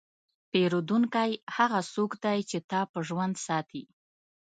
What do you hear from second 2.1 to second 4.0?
دی چې تا په ژوند ساتي.